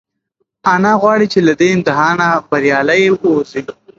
[0.73, 3.61] انا غواړي چې له دې امتحانه بریالۍ ووځي.